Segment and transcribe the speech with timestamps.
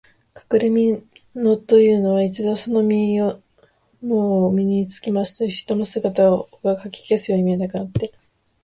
[0.33, 0.99] かくれみ
[1.35, 3.37] のというのは、一度そのみの
[4.47, 6.27] を身につけますと、人の姿
[6.63, 8.11] がかき消すように見えなくなって、